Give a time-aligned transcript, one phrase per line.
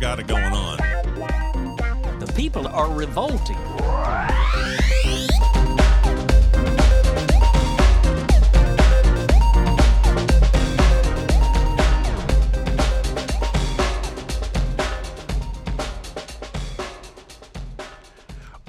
[0.00, 0.78] got it going on.
[2.20, 3.58] The people are revolting.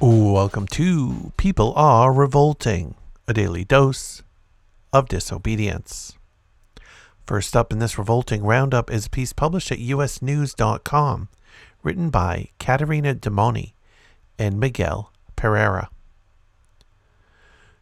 [0.01, 2.95] Welcome to People Are Revolting,
[3.25, 4.21] a daily dose
[4.91, 6.17] of disobedience.
[7.25, 11.29] First up in this revolting roundup is a piece published at usnews.com,
[11.84, 13.73] written by Caterina Demoni
[14.38, 15.89] and Miguel Pereira.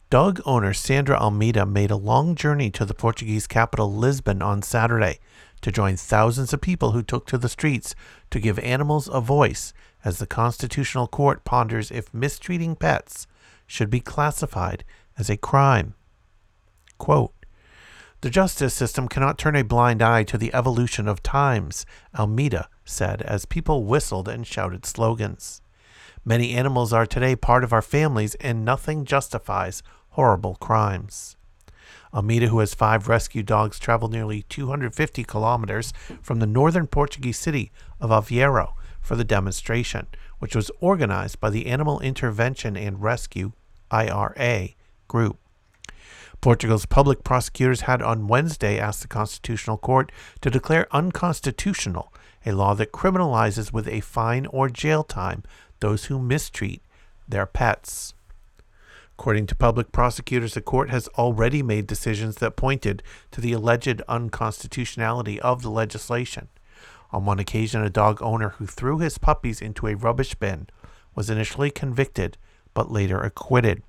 [0.10, 5.20] Dog owner Sandra Almeida made a long journey to the Portuguese capital Lisbon on Saturday
[5.62, 7.94] to join thousands of people who took to the streets
[8.32, 13.28] to give animals a voice as the Constitutional Court ponders if mistreating pets
[13.68, 14.84] should be classified
[15.18, 15.94] as a crime.
[16.98, 17.34] Quote,
[18.22, 21.86] the justice system cannot turn a blind eye to the evolution of times,
[22.18, 25.62] Almeida said as people whistled and shouted slogans.
[26.26, 31.38] Many animals are today part of our families, and nothing justifies horrible crimes.
[32.14, 37.72] Almeida, who has five rescue dogs, traveled nearly 250 kilometers from the northern Portuguese city
[38.02, 40.08] of Aveiro for the demonstration,
[40.40, 43.54] which was organized by the Animal Intervention and Rescue
[43.92, 44.70] IRA
[45.08, 45.40] group.
[46.42, 52.14] Portugal's public prosecutors had on Wednesday asked the Constitutional Court to declare unconstitutional
[52.46, 55.44] a law that criminalizes with a fine or jail time
[55.82, 56.82] those who mistreat
[57.28, 58.14] their pets.
[59.18, 64.02] According to public prosecutors, the court has already made decisions that pointed to the alleged
[64.08, 66.48] unconstitutionality of the legislation.
[67.12, 70.68] On one occasion, a dog owner who threw his puppies into a rubbish bin
[71.16, 72.38] was initially convicted
[72.74, 73.84] but later acquitted.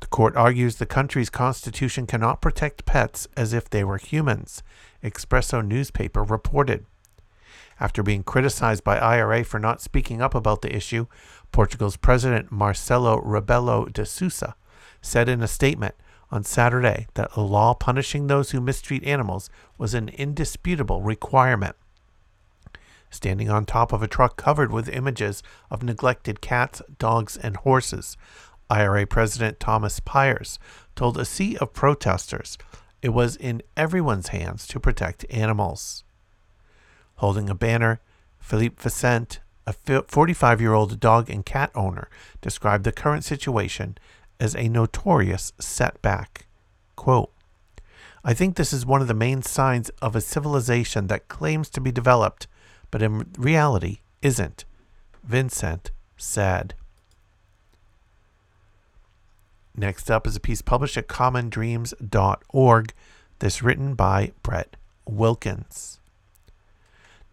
[0.00, 4.62] The court argues the country's constitution cannot protect pets as if they were humans,
[5.02, 6.84] Expresso newspaper reported.
[7.78, 11.06] After being criticized by IRA for not speaking up about the issue,
[11.52, 14.54] Portugal's President Marcelo Rebelo de Sousa
[15.02, 15.94] said in a statement
[16.30, 21.76] on Saturday that a law punishing those who mistreat animals was an indisputable requirement.
[23.10, 28.16] Standing on top of a truck covered with images of neglected cats, dogs, and horses,
[28.70, 30.58] IRA President Thomas Pyers
[30.94, 32.58] told a sea of protesters
[33.02, 36.04] it was in everyone's hands to protect animals.
[37.16, 38.00] Holding a banner,
[38.40, 42.08] Philippe Vicente, a 45 year old dog and cat owner,
[42.40, 43.96] described the current situation
[44.40, 46.46] as a notorious setback.
[46.94, 47.32] Quote,
[48.24, 51.80] I think this is one of the main signs of a civilization that claims to
[51.80, 52.48] be developed,
[52.90, 54.64] but in reality isn't,
[55.22, 56.74] Vincent said.
[59.76, 62.92] Next up is a piece published at commondreams.org.
[63.38, 66.00] This written by Brett Wilkins.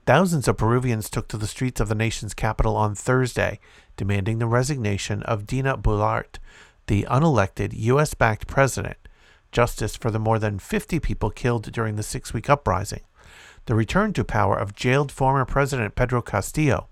[0.05, 3.61] Thousands of Peruvians took to the streets of the nation's capital on Thursday,
[3.95, 6.39] demanding the resignation of Dina Boluarte,
[6.87, 8.13] the unelected U.S.
[8.13, 8.97] backed president,
[9.53, 13.03] justice for the more than 50 people killed during the six week uprising,
[13.67, 16.89] the return to power of jailed former President Pedro Castillo,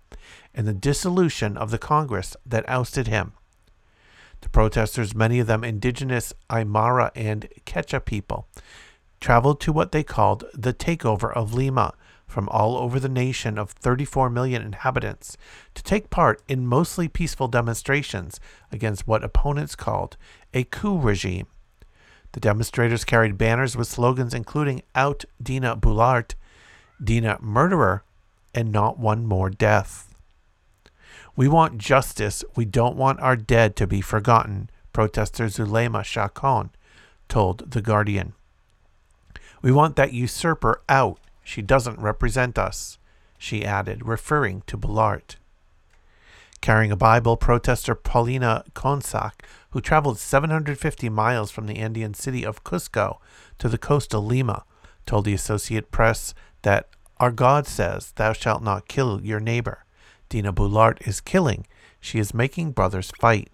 [0.53, 3.33] and the dissolution of the Congress that ousted him.
[4.41, 8.47] The protesters, many of them indigenous Aymara and Quechua people,
[9.19, 11.93] traveled to what they called the takeover of Lima
[12.27, 15.37] from all over the nation of 34 million inhabitants
[15.75, 18.39] to take part in mostly peaceful demonstrations
[18.71, 20.17] against what opponents called
[20.53, 21.47] a coup regime.
[22.31, 26.35] The demonstrators carried banners with slogans including Out Dina Boulart,
[27.03, 28.03] Dina Murderer,
[28.55, 30.10] and Not One More Death.
[31.35, 32.43] We want justice.
[32.55, 36.71] We don't want our dead to be forgotten, protester Zulema Chacon
[37.29, 38.33] told The Guardian.
[39.61, 41.19] We want that usurper out.
[41.43, 42.97] She doesn't represent us,
[43.37, 45.35] she added, referring to Boluarte.
[46.59, 49.41] Carrying a Bible, protester Paulina Consac,
[49.71, 53.17] who traveled 750 miles from the Andean city of Cusco
[53.57, 54.63] to the coast of Lima,
[55.05, 59.85] told the Associate Press that our God says, Thou shalt not kill your neighbor.
[60.31, 61.67] Dina Boulart is killing.
[61.99, 63.49] She is making brothers fight.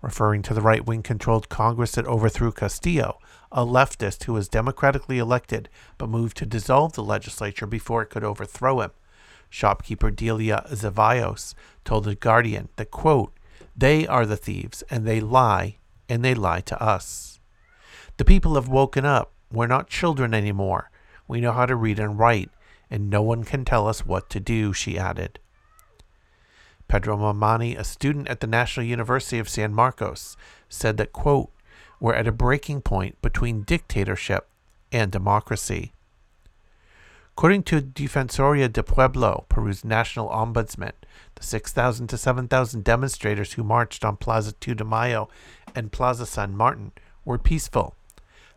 [0.00, 3.18] Referring to the right wing controlled Congress that overthrew Castillo,
[3.50, 5.68] a leftist who was democratically elected
[5.98, 8.92] but moved to dissolve the legislature before it could overthrow him.
[9.48, 11.54] Shopkeeper Delia Zavaios
[11.84, 13.32] told The Guardian that, quote,
[13.76, 17.40] they are the thieves, and they lie, and they lie to us.
[18.18, 19.32] The people have woken up.
[19.50, 20.92] We're not children anymore.
[21.26, 22.50] We know how to read and write,
[22.90, 25.38] and no one can tell us what to do, she added.
[26.88, 30.36] Pedro Mamani, a student at the National University of San Marcos,
[30.68, 31.50] said that, quote,
[32.00, 34.48] we're at a breaking point between dictatorship
[34.90, 35.92] and democracy.
[37.36, 40.92] According to Defensoria de Pueblo, Peru's national ombudsman,
[41.36, 45.28] the 6,000 to 7,000 demonstrators who marched on Plaza 2 de Mayo
[45.74, 46.92] and Plaza San Martin
[47.24, 47.94] were peaceful.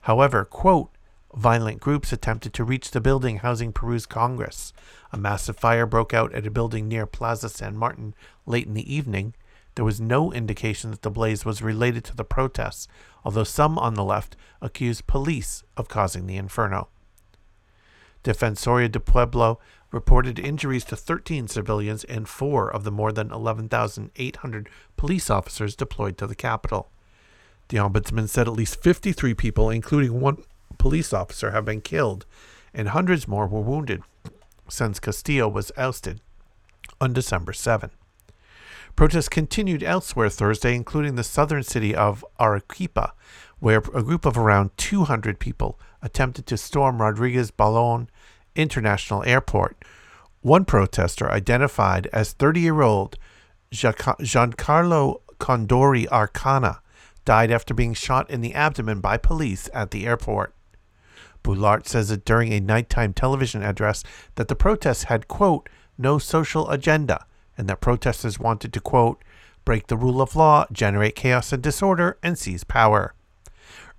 [0.01, 0.89] However, quote,
[1.35, 4.73] violent groups attempted to reach the building housing Peru's Congress.
[5.11, 8.13] A massive fire broke out at a building near Plaza San Martin
[8.45, 9.33] late in the evening.
[9.75, 12.87] There was no indication that the blaze was related to the protests,
[13.25, 16.89] although some on the left accused police of causing the inferno.
[18.23, 19.59] Defensoria de Pueblo
[19.91, 26.17] reported injuries to 13 civilians and four of the more than 11,800 police officers deployed
[26.17, 26.89] to the capital.
[27.69, 30.43] The ombudsman said at least 53 people, including one
[30.83, 32.25] police officer, have been killed
[32.73, 34.03] and hundreds more were wounded
[34.67, 36.19] since Castillo was ousted
[36.99, 37.89] on December 7.
[38.93, 43.13] Protests continued elsewhere Thursday, including the southern city of Arequipa,
[43.59, 48.09] where a group of around 200 people attempted to storm Rodriguez Ballon
[48.53, 49.85] International Airport.
[50.41, 53.17] One protester, identified as 30 year old
[53.71, 56.81] Giancarlo Condori Arcana,
[57.23, 60.53] died after being shot in the abdomen by police at the airport.
[61.43, 64.03] Boulart says that during a nighttime television address
[64.35, 65.67] that the protests had, quote,
[65.97, 67.25] no social agenda,
[67.57, 69.23] and that protesters wanted to, quote,
[69.65, 73.13] break the rule of law, generate chaos and disorder, and seize power.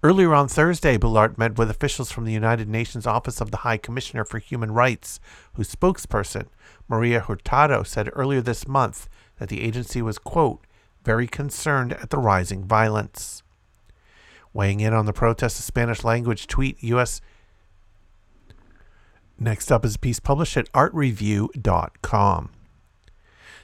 [0.02, 3.79] Earlier on Thursday, Boulart met with officials from the United Nations Office of the High
[3.79, 5.19] Commissioner for Human Rights,
[5.55, 6.49] whose spokesperson,
[6.88, 9.08] Marta Hurtado, said earlier this month
[9.38, 10.67] that the agency was, quote,
[11.05, 13.43] very concerned at the rising violence.
[14.52, 17.23] Weighing in on the protest, a Spanish language tweet U.S.
[19.44, 22.50] Next up is a piece published at artreview.com.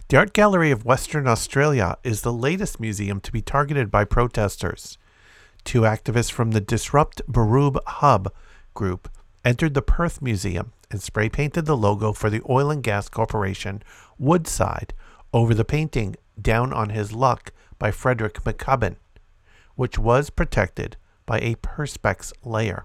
[0.09, 4.99] The Art Gallery of Western Australia is the latest museum to be targeted by protesters.
[5.65, 8.31] Two activists from the Disrupt Burrup Hub
[8.75, 9.11] group
[9.43, 13.83] entered the Perth Museum and spray painted the logo for the oil and gas corporation
[14.19, 14.93] Woodside
[15.33, 18.97] over the painting Down on His Luck by Frederick McCubbin,
[19.77, 22.85] which was protected by a Perspex layer.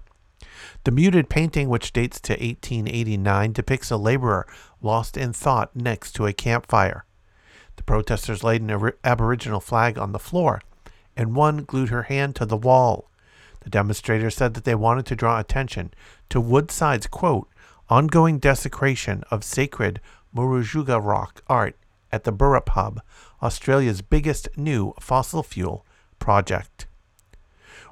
[0.84, 4.46] The muted painting, which dates to 1889, depicts a laborer
[4.80, 7.04] lost in thought next to a campfire.
[7.76, 10.60] The protesters laid an Aboriginal flag on the floor
[11.16, 13.10] and one glued her hand to the wall.
[13.60, 15.92] The demonstrators said that they wanted to draw attention
[16.28, 17.48] to Woodside's quote,
[17.88, 20.00] ongoing desecration of sacred
[20.34, 21.76] Murujuga rock art
[22.12, 23.00] at the Burrup Hub,
[23.42, 25.84] Australia's biggest new fossil fuel
[26.18, 26.86] project.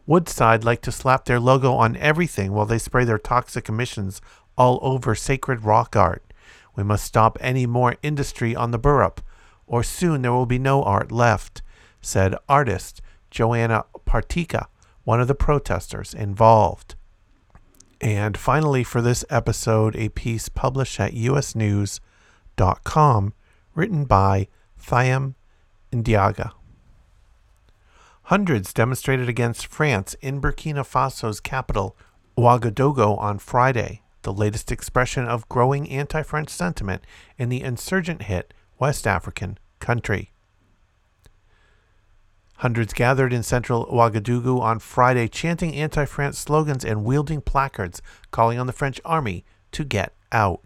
[0.06, 4.20] Woodside like to slap their logo on everything while they spray their toxic emissions
[4.56, 6.22] all over sacred rock art.
[6.76, 9.18] We must stop any more industry on the Burrup,
[9.66, 11.62] or soon there will be no art left,
[12.00, 14.66] said artist Joana Partyka,
[15.04, 16.94] one of the protesters involved.
[18.00, 22.00] And finally, for this episode, a piece published at usnews.com
[23.74, 24.48] written by
[24.80, 25.34] Thiam
[25.90, 26.52] Ndiaga.
[28.28, 31.94] Hundreds demonstrated against France in Burkina Faso's capital,
[32.38, 37.04] Ouagadougou, on Friday, the latest expression of growing anti French sentiment
[37.36, 40.32] in the insurgent hit West African country.
[42.58, 48.58] Hundreds gathered in central Ouagadougou on Friday, chanting anti France slogans and wielding placards calling
[48.58, 50.62] on the French army to get out.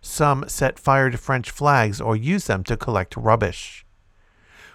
[0.00, 3.84] Some set fire to French flags or used them to collect rubbish.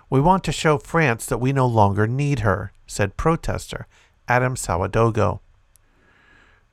[0.09, 3.87] We want to show France that we no longer need her, said protester
[4.27, 5.39] Adam Sawadogo.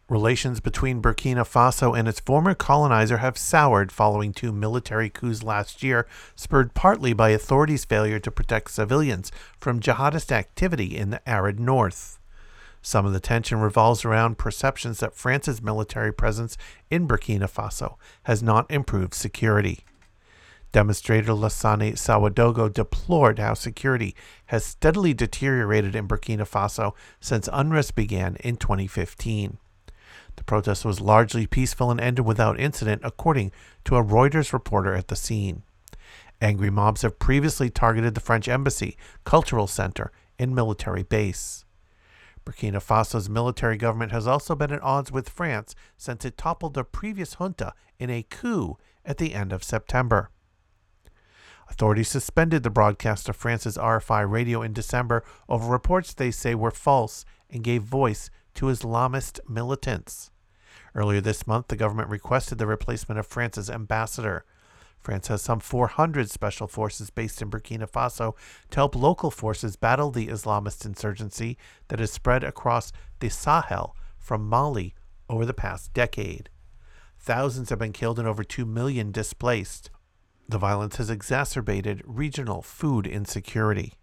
[0.08, 5.84] Relations between Burkina Faso and its former colonizer have soured following two military coups last
[5.84, 11.60] year, spurred partly by authorities' failure to protect civilians from jihadist activity in the arid
[11.60, 12.18] north.
[12.82, 16.56] Some of the tension revolves around perceptions that France's military presence
[16.90, 17.94] in Burkina Faso
[18.24, 19.84] has not improved security.
[20.72, 24.14] Demonstrator Lassane Sawadogo deplored how security
[24.46, 29.58] has steadily deteriorated in Burkina Faso since unrest began in 2015.
[30.36, 33.50] The protest was largely peaceful and ended without incident, according
[33.84, 35.64] to a Reuters reporter at the scene.
[36.40, 41.64] Angry mobs have previously targeted the French embassy, cultural center, and military base.
[42.46, 46.84] Burkina Faso's military government has also been at odds with France since it toppled the
[46.84, 50.30] previous junta in a coup at the end of September.
[51.70, 56.70] Authorities suspended the broadcast of France's RFI radio in December over reports they say were
[56.70, 60.30] false and gave voice to Islamist militants.
[60.94, 64.44] Earlier this month, the government requested the replacement of France's ambassador.
[64.98, 68.34] France has some 400 special forces based in Burkina Faso
[68.70, 71.56] to help local forces battle the Islamist insurgency
[71.88, 74.94] that has spread across the Sahel from Mali
[75.28, 76.50] over the past decade.
[77.18, 79.90] Thousands have been killed and over 2 million displaced.
[80.50, 83.94] The violence has exacerbated regional food insecurity.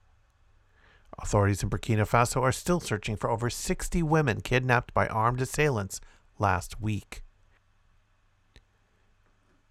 [1.20, 6.00] Authorities in Burkina Faso are still searching for over 60 women kidnapped by armed assailants
[6.40, 7.22] last week.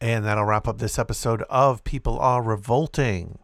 [0.02, 3.38] And that'll wrap up this episode of People Are Revolting.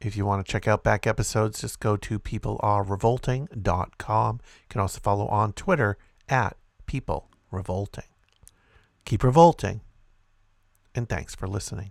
[0.00, 4.40] If you want to check out back episodes, just go to peoplearerevolting.com.
[4.42, 5.98] You can also follow on Twitter
[6.30, 6.56] at
[6.86, 8.08] People Revolting.
[9.04, 9.82] Keep revolting,
[10.94, 11.90] and thanks for listening.